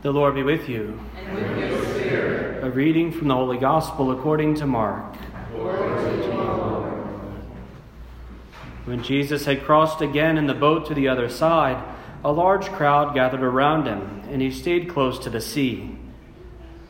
[0.00, 1.00] The Lord be with you.
[1.16, 2.64] And with your spirit.
[2.64, 5.16] A reading from the Holy Gospel according to Mark.
[8.84, 11.82] When Jesus had crossed again in the boat to the other side,
[12.22, 15.98] a large crowd gathered around him, and he stayed close to the sea.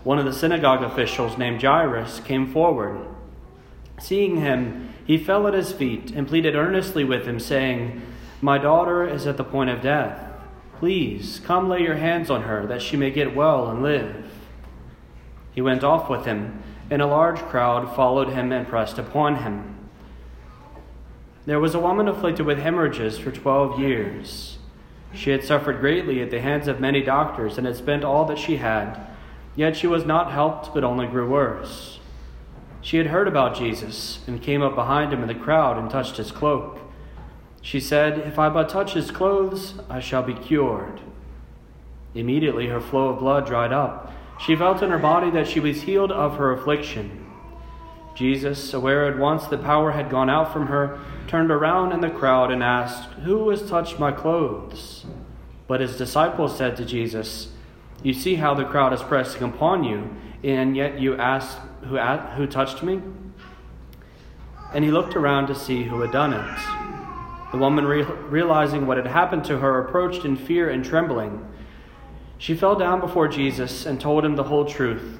[0.04, 3.06] One of the synagogue officials, named Jairus, came forward.
[3.98, 8.02] Seeing him, he fell at his feet and pleaded earnestly with him, saying,
[8.42, 10.27] My daughter is at the point of death.
[10.78, 14.24] Please come lay your hands on her, that she may get well and live.
[15.52, 19.76] He went off with him, and a large crowd followed him and pressed upon him.
[21.46, 24.58] There was a woman afflicted with hemorrhages for twelve years.
[25.12, 28.38] She had suffered greatly at the hands of many doctors and had spent all that
[28.38, 29.00] she had,
[29.56, 31.98] yet she was not helped, but only grew worse.
[32.80, 36.18] She had heard about Jesus and came up behind him in the crowd and touched
[36.18, 36.78] his cloak.
[37.68, 41.02] She said, If I but touch his clothes, I shall be cured.
[42.14, 44.10] Immediately her flow of blood dried up.
[44.40, 47.26] She felt in her body that she was healed of her affliction.
[48.14, 52.08] Jesus, aware at once that power had gone out from her, turned around in the
[52.08, 55.04] crowd and asked, Who has touched my clothes?
[55.66, 57.48] But his disciples said to Jesus,
[58.02, 62.46] You see how the crowd is pressing upon you, and yet you ask, Who, who
[62.46, 63.02] touched me?
[64.72, 66.77] And he looked around to see who had done it.
[67.50, 71.46] The woman, re- realizing what had happened to her, approached in fear and trembling.
[72.36, 75.18] She fell down before Jesus and told him the whole truth.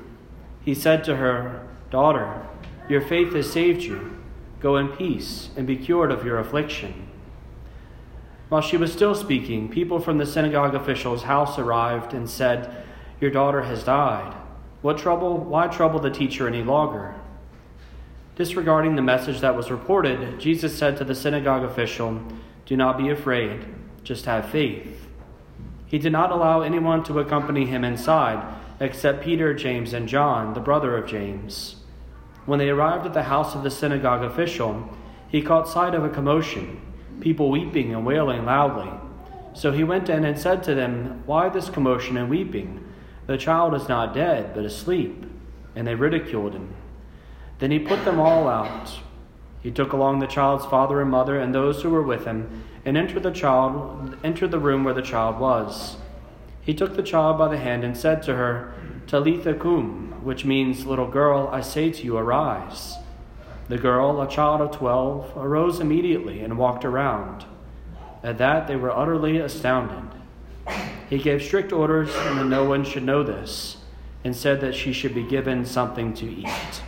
[0.65, 2.47] He said to her, Daughter,
[2.89, 4.19] your faith has saved you.
[4.61, 7.09] Go in peace and be cured of your affliction.
[8.49, 12.85] While she was still speaking, people from the synagogue official's house arrived and said,
[13.21, 14.35] Your daughter has died.
[14.81, 15.37] What trouble?
[15.37, 17.15] Why trouble the teacher any longer?
[18.39, 22.23] Disregarding the message that was reported, Jesus said to the synagogue official,
[22.67, 23.65] Do not be afraid,
[24.05, 25.09] just have faith.
[25.87, 28.41] He did not allow anyone to accompany him inside
[28.79, 31.83] except Peter, James, and John, the brother of James.
[32.47, 34.89] When they arrived at the house of the synagogue official,
[35.29, 36.81] he caught sight of a commotion,
[37.21, 38.89] people weeping and wailing loudly.
[39.53, 42.87] So he went in and said to them, Why this commotion and weeping?
[43.27, 45.25] The child is not dead, but asleep.
[45.75, 46.73] And they ridiculed him.
[47.59, 49.01] Then he put them all out.
[49.61, 52.97] He took along the child's father and mother and those who were with him, and
[52.97, 55.97] entered the child entered the room where the child was.
[56.61, 58.75] He took the child by the hand and said to her,
[59.07, 62.97] Talitha cum, which means, Little girl, I say to you, arise.
[63.69, 67.45] The girl, a child of twelve, arose immediately and walked around.
[68.23, 70.21] At that they were utterly astounded.
[71.09, 73.79] He gave strict orders that no one should know this,
[74.25, 76.83] and said that she should be given something to eat.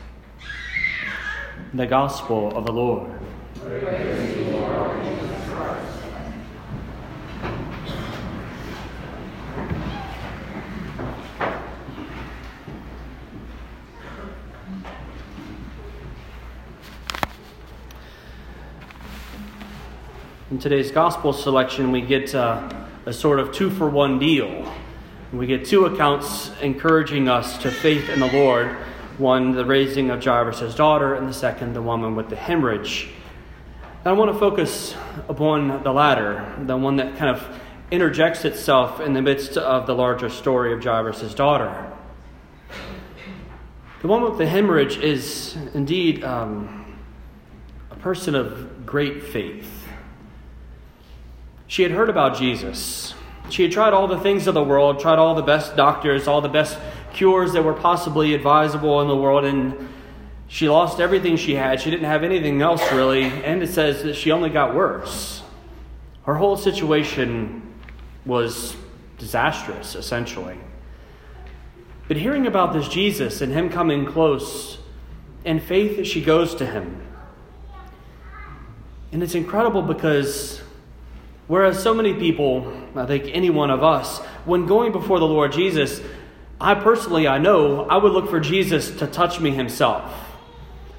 [1.73, 3.09] The Gospel of the Lord.
[20.51, 22.69] In today's Gospel selection, we get uh,
[23.07, 24.69] a sort of two for one deal.
[25.33, 28.77] We get two accounts encouraging us to faith in the Lord
[29.21, 33.09] one, the raising of Jairus' daughter, and the second, the woman with the hemorrhage.
[34.05, 34.95] I want to focus
[35.29, 37.61] upon the latter, the one that kind of
[37.91, 41.93] interjects itself in the midst of the larger story of Jairus' daughter.
[44.01, 46.97] The woman with the hemorrhage is indeed um,
[47.91, 49.87] a person of great faith.
[51.67, 53.15] She had heard about Jesus.
[53.51, 56.41] She had tried all the things of the world, tried all the best doctors, all
[56.41, 56.79] the best
[57.13, 59.89] cures that were possibly advisable in the world, and
[60.49, 61.81] she lost everything she had.
[61.81, 65.43] She didn't have anything else really, and it says that she only got worse.
[66.25, 67.63] Her whole situation
[68.27, 68.77] was
[69.19, 70.59] disastrous, essentially.
[72.09, 74.79] But hearing about this Jesus and him coming close,
[75.45, 77.01] in faith, she goes to him.
[79.13, 80.61] And it's incredible because
[81.47, 85.53] whereas so many people, I think any one of us, when going before the Lord
[85.53, 86.01] Jesus,
[86.61, 90.13] I personally, I know, I would look for Jesus to touch me himself.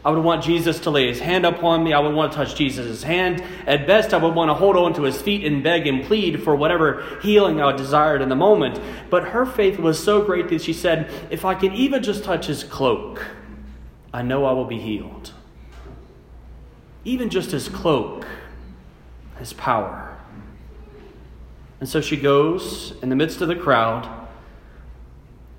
[0.04, 1.94] I would want Jesus to lay his hand upon me.
[1.94, 3.44] I would want to touch Jesus' hand.
[3.68, 6.44] At best, I would want to hold on to his feet and beg and plead
[6.44, 8.80] for whatever healing I desired in the moment.
[9.12, 12.48] But her faith was so great that she said, If I can even just touch
[12.48, 13.24] his cloak,
[14.12, 15.34] I know I will be healed.
[17.06, 18.26] Even just his cloak,
[19.38, 20.18] his power.
[21.80, 24.21] And so she goes in the midst of the crowd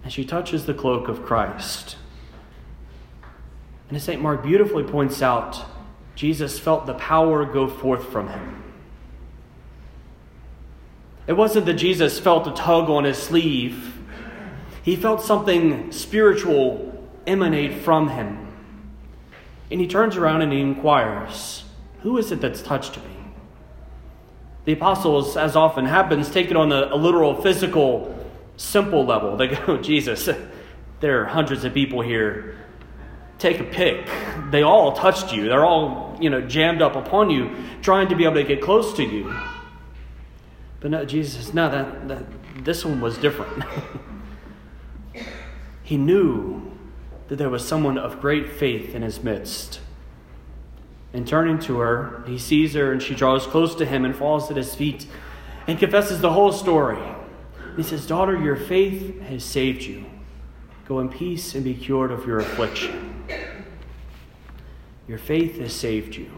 [0.02, 1.96] and she touches the cloak of Christ.
[3.88, 4.20] And as St.
[4.22, 5.64] Mark beautifully points out,
[6.14, 8.62] Jesus felt the power go forth from him.
[11.26, 13.98] It wasn't that Jesus felt a tug on his sleeve
[14.82, 18.48] He felt something spiritual emanate from him.
[19.70, 21.64] And he turns around and he inquires,
[22.00, 23.04] Who is it that's touched me?
[24.64, 28.21] The apostles, as often happens, take it on a, a literal, physical,
[28.56, 29.36] simple level.
[29.36, 30.28] They go, Jesus,
[31.00, 32.58] there are hundreds of people here.
[33.38, 34.08] Take a pick.
[34.50, 35.48] They all touched you.
[35.48, 37.50] They're all, you know, jammed up upon you,
[37.82, 39.34] trying to be able to get close to you.
[40.80, 42.24] But no, Jesus, no, that, that
[42.64, 43.64] this one was different.
[45.82, 46.72] he knew
[47.28, 49.80] that there was someone of great faith in his midst.
[51.12, 54.50] And turning to her, he sees her and she draws close to him and falls
[54.50, 55.06] at his feet
[55.66, 56.98] and confesses the whole story.
[57.76, 60.04] He says, Daughter, your faith has saved you.
[60.86, 63.24] Go in peace and be cured of your affliction.
[65.08, 66.30] Your faith has saved you.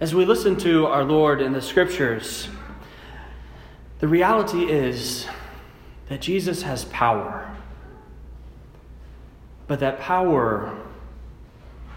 [0.00, 2.48] As we listen to our Lord in the scriptures,
[3.98, 5.26] the reality is
[6.08, 7.54] that Jesus has power.
[9.66, 10.76] But that power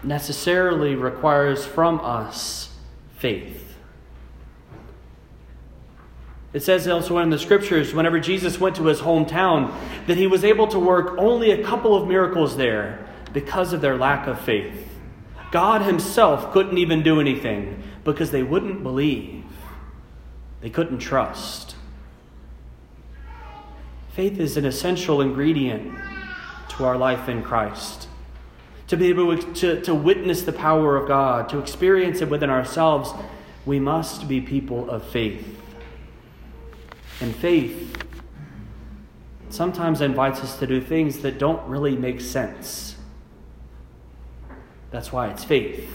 [0.02, 2.74] necessarily requires from us
[3.16, 3.63] faith.
[6.54, 9.74] It says elsewhere in the scriptures, whenever Jesus went to his hometown,
[10.06, 13.96] that he was able to work only a couple of miracles there because of their
[13.96, 14.88] lack of faith.
[15.50, 19.44] God himself couldn't even do anything because they wouldn't believe,
[20.60, 21.74] they couldn't trust.
[24.12, 25.92] Faith is an essential ingredient
[26.68, 28.06] to our life in Christ.
[28.88, 33.10] To be able to, to witness the power of God, to experience it within ourselves,
[33.66, 35.62] we must be people of faith.
[37.20, 38.04] And faith
[39.48, 42.96] sometimes invites us to do things that don't really make sense.
[44.90, 45.90] That's why it's faith.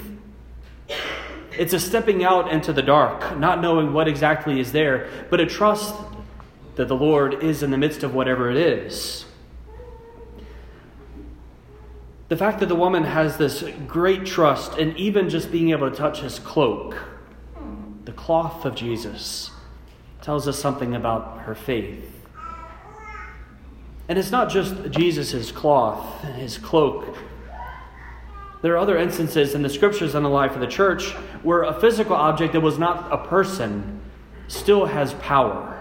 [1.57, 5.45] It's a stepping out into the dark, not knowing what exactly is there, but a
[5.45, 5.93] trust
[6.75, 9.25] that the Lord is in the midst of whatever it is.
[12.29, 15.95] The fact that the woman has this great trust and even just being able to
[15.95, 16.95] touch his cloak,
[18.05, 19.51] the cloth of Jesus,
[20.21, 22.05] tells us something about her faith.
[24.07, 27.15] And it's not just Jesus' cloth, his cloak.
[28.61, 31.11] There are other instances in the scriptures in the life of the church
[31.43, 34.01] where a physical object that was not a person
[34.47, 35.79] still has power.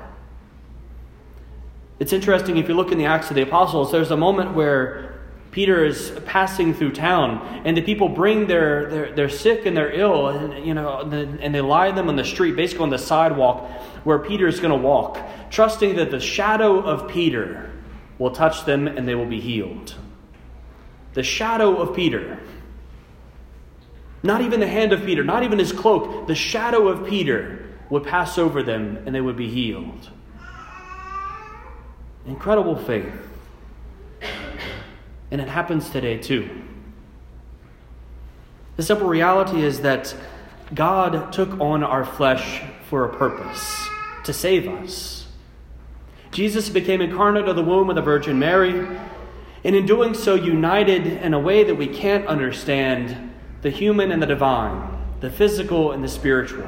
[1.99, 5.18] It's interesting if you look in the Acts of the Apostles, there's a moment where
[5.59, 9.91] Peter is passing through town, and the people bring their, their, their sick and they're
[9.91, 13.69] ill, and, you know, and they lie them on the street, basically on the sidewalk
[14.05, 15.19] where Peter is going to walk,
[15.51, 17.73] trusting that the shadow of Peter
[18.21, 19.97] will touch them and they will be healed.
[21.15, 22.39] The shadow of Peter.
[24.23, 28.05] Not even the hand of Peter, not even his cloak, the shadow of Peter would
[28.05, 30.09] pass over them and they would be healed.
[32.27, 33.13] Incredible faith.
[35.31, 36.49] And it happens today too.
[38.77, 40.15] The simple reality is that
[40.75, 43.89] God took on our flesh for a purpose
[44.25, 45.27] to save us.
[46.31, 48.87] Jesus became incarnate of the womb of the Virgin Mary,
[49.65, 54.23] and in doing so, united in a way that we can't understand the human and
[54.23, 54.89] the divine,
[55.21, 56.67] the physical and the spiritual.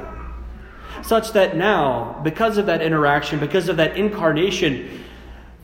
[1.03, 5.03] Such that now, because of that interaction, because of that incarnation,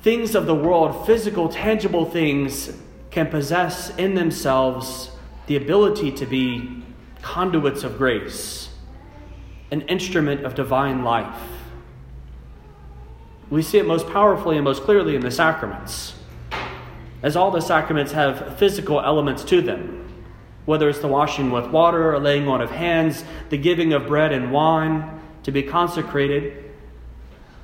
[0.01, 2.71] things of the world, physical, tangible things,
[3.17, 5.09] can possess in themselves
[5.47, 6.83] the ability to be
[7.23, 8.69] conduits of grace,
[9.71, 11.41] an instrument of divine life.
[13.49, 16.13] We see it most powerfully and most clearly in the sacraments,
[17.23, 20.07] as all the sacraments have physical elements to them.
[20.65, 24.31] Whether it's the washing with water or laying on of hands, the giving of bread
[24.31, 26.66] and wine to be consecrated,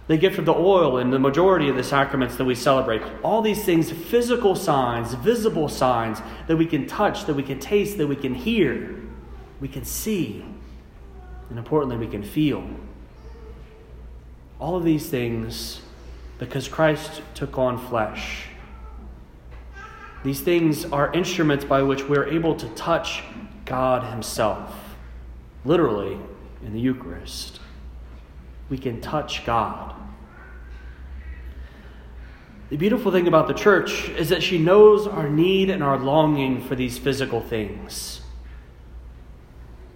[0.08, 3.02] the gift of the oil in the majority of the sacraments that we celebrate.
[3.24, 7.98] All these things, physical signs, visible signs that we can touch, that we can taste,
[7.98, 9.02] that we can hear,
[9.62, 10.44] we can see,
[11.50, 12.68] and importantly, we can feel.
[14.60, 15.82] All of these things
[16.38, 18.48] because Christ took on flesh.
[20.24, 23.24] These things are instruments by which we're able to touch
[23.66, 24.96] God Himself,
[25.64, 26.18] literally
[26.66, 27.60] in the Eucharist
[28.70, 29.94] we can touch God.
[32.70, 36.60] The beautiful thing about the church is that she knows our need and our longing
[36.62, 38.22] for these physical things.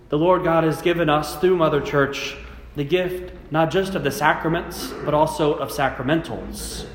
[0.10, 2.38] The Lord God has given us, through Mother Church,
[2.76, 6.86] the gift not just of the sacraments, but also of sacramentals.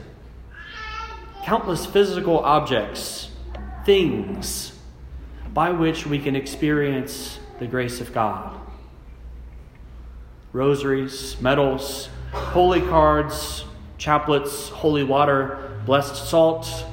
[1.45, 3.31] Countless physical objects,
[3.85, 4.79] things,
[5.53, 8.62] by which we can experience the grace of God
[10.53, 13.65] rosaries, medals, holy cards,
[13.99, 16.87] chaplets, holy water, blessed salt,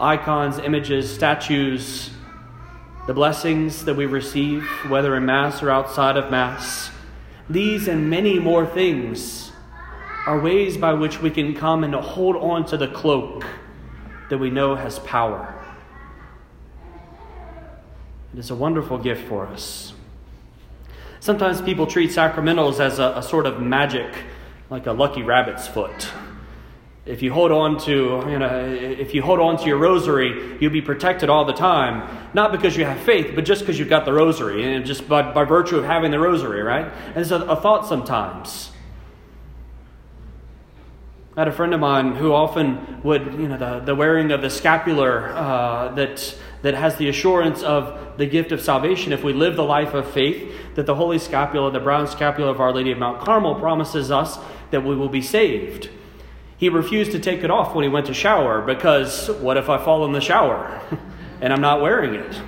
[0.00, 2.10] icons, images, statues,
[3.06, 6.90] the blessings that we receive, whether in Mass or outside of Mass.
[7.50, 9.52] These and many more things
[10.26, 13.44] are ways by which we can come and hold on to the cloak
[14.30, 15.52] that we know has power.
[18.32, 19.92] It is a wonderful gift for us.
[21.22, 24.12] Sometimes people treat sacramentals as a, a sort of magic,
[24.70, 26.10] like a lucky rabbit's foot.
[27.06, 30.72] If you hold on to, you know, if you hold on to your rosary, you'll
[30.72, 32.28] be protected all the time.
[32.34, 35.30] Not because you have faith, but just because you've got the rosary, and just by,
[35.30, 36.92] by virtue of having the rosary, right?
[37.14, 38.72] And it's a, a thought sometimes.
[41.36, 44.42] I had a friend of mine who often would, you know, the, the wearing of
[44.42, 49.12] the scapular uh, that, that has the assurance of the gift of salvation.
[49.12, 52.60] If we live the life of faith, that the holy scapula, the brown scapula of
[52.60, 54.38] Our Lady of Mount Carmel, promises us
[54.70, 55.90] that we will be saved.
[56.56, 59.84] He refused to take it off when he went to shower because what if I
[59.84, 60.80] fall in the shower
[61.40, 62.40] and I'm not wearing it?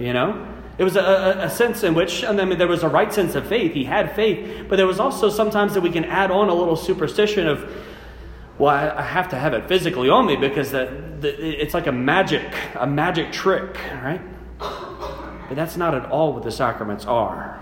[0.00, 0.48] You know?
[0.78, 3.46] It was a, a, sense in which, and then there was a right sense of
[3.46, 3.74] faith.
[3.74, 6.76] He had faith, but there was also sometimes that we can add on a little
[6.76, 7.70] superstition of,
[8.62, 10.86] well, I, have to have it physically on me because the,
[11.18, 14.20] the, it's like a magic, a magic trick, right?
[14.60, 17.58] But that's not at all what the sacraments are.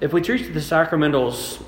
[0.00, 1.60] If we treat the sacramentals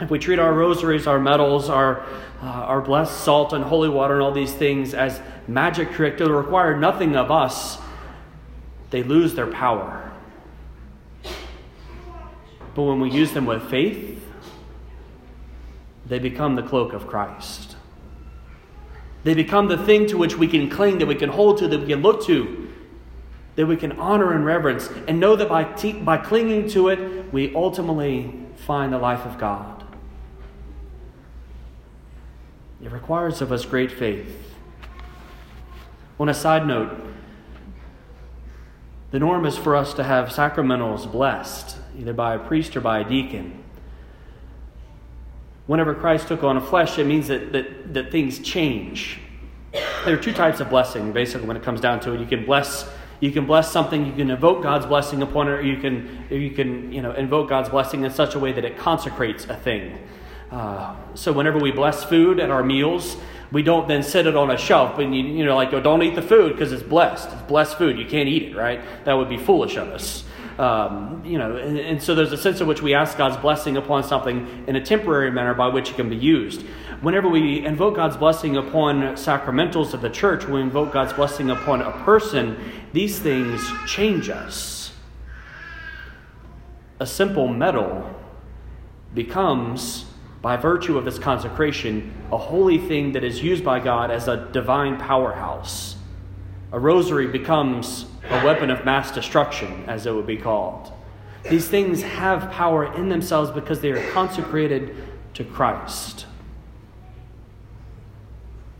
[0.00, 2.00] if we treat our rosaries, our medals, our,
[2.42, 6.30] uh, our blessed salt and holy water, and all these things as magic trick that
[6.30, 7.78] require nothing of us,
[8.90, 10.12] they lose their power.
[12.74, 14.20] But when we use them with faith,
[16.06, 17.76] they become the cloak of Christ.
[19.24, 21.80] They become the thing to which we can cling, that we can hold to, that
[21.80, 22.68] we can look to,
[23.56, 27.32] that we can honor and reverence, and know that by, te- by clinging to it,
[27.32, 29.84] we ultimately find the life of God.
[32.82, 34.54] It requires of us great faith.
[36.20, 37.00] On a side note,
[39.10, 42.98] the norm is for us to have sacramentals blessed, either by a priest or by
[42.98, 43.63] a deacon.
[45.66, 49.18] Whenever Christ took on a flesh, it means that, that, that things change.
[50.04, 52.20] There are two types of blessing, basically, when it comes down to it.
[52.20, 52.88] You can bless
[53.20, 56.50] you can bless something, you can invoke God's blessing upon it, or you can, you
[56.50, 59.98] can you know, invoke God's blessing in such a way that it consecrates a thing.
[60.50, 63.16] Uh, so whenever we bless food at our meals,
[63.50, 66.02] we don't then set it on a shelf and you, you know like oh don't
[66.02, 69.12] eat the food because it's blessed it's blessed food you can't eat it right that
[69.12, 70.24] would be foolish of us
[70.58, 73.76] um, you know and, and, so there's a sense in which we ask god's blessing
[73.76, 76.62] upon something in a temporary manner by which it can be used
[77.00, 81.82] whenever we invoke god's blessing upon sacramentals of the church we invoke god's blessing upon
[81.82, 82.56] a person
[82.92, 84.92] these things change us
[87.00, 88.08] a simple medal
[89.14, 90.06] becomes
[90.44, 94.46] by virtue of this consecration, a holy thing that is used by God as a
[94.52, 95.93] divine powerhouse.
[96.74, 100.92] A rosary becomes a weapon of mass destruction, as it would be called.
[101.48, 104.92] These things have power in themselves because they are consecrated
[105.34, 106.26] to Christ.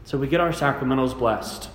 [0.02, 1.68] So we get our sacramentals blessed.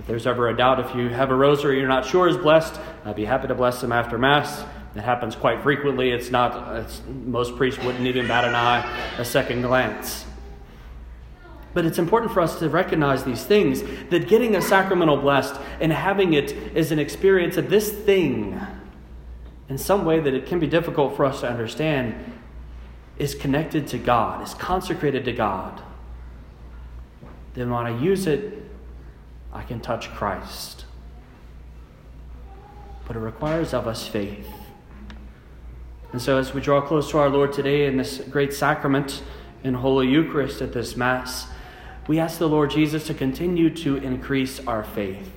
[0.00, 2.78] If there's ever a doubt, if you have a rosary you're not sure is blessed,
[3.06, 4.66] I'd be happy to bless them after Mass.
[4.94, 6.10] It happens quite frequently.
[6.10, 10.26] It's not, it's, most priests wouldn't even bat an eye a second glance.
[11.74, 15.92] But it's important for us to recognize these things that getting a sacramental blessed and
[15.92, 18.60] having it is an experience of this thing
[19.68, 22.14] in some way that it can be difficult for us to understand
[23.18, 25.82] is connected to God, is consecrated to God.
[27.54, 28.62] Then when I use it,
[29.52, 30.84] I can touch Christ.
[33.06, 34.48] But it requires of us faith.
[36.12, 39.22] And so, as we draw close to our Lord today in this great sacrament
[39.64, 41.48] in Holy Eucharist at this Mass,
[42.08, 45.30] we ask the Lord Jesus to continue to increase our faith.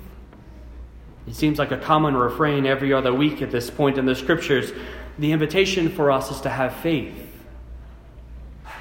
[1.27, 4.71] It seems like a common refrain every other week at this point in the Scriptures.
[5.19, 7.27] The invitation for us is to have faith.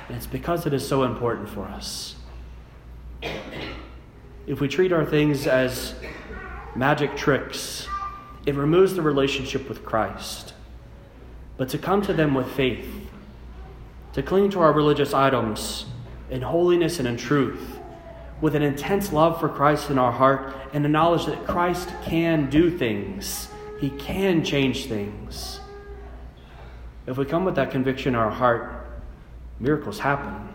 [0.08, 2.16] And it's because it is so important for us.
[4.46, 5.94] If we treat our things as
[6.74, 7.86] magic tricks,
[8.46, 10.54] it removes the relationship with Christ
[11.60, 12.88] but to come to them with faith,
[14.14, 15.84] to cling to our religious items
[16.30, 17.78] in holiness and in truth,
[18.40, 22.48] with an intense love for Christ in our heart and the knowledge that Christ can
[22.48, 23.48] do things,
[23.80, 25.60] He can change things.
[27.06, 28.86] If we come with that conviction in our heart,
[29.58, 30.48] miracles happen,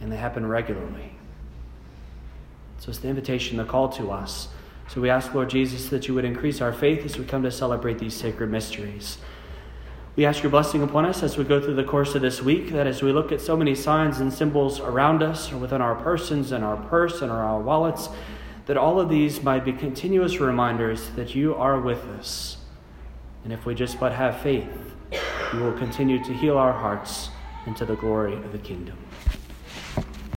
[0.00, 1.12] and they happen regularly.
[2.78, 4.48] So it's the invitation, the call to us.
[4.88, 7.50] So we ask, Lord Jesus, that you would increase our faith as we come to
[7.50, 9.18] celebrate these sacred mysteries.
[10.16, 12.70] We ask your blessing upon us as we go through the course of this week,
[12.72, 15.94] that as we look at so many signs and symbols around us, or within our
[15.94, 18.08] persons and our purse and our wallets,
[18.66, 22.58] that all of these might be continuous reminders that you are with us.
[23.44, 24.68] And if we just but have faith,
[25.52, 27.30] you will continue to heal our hearts
[27.66, 28.98] into the glory of the kingdom.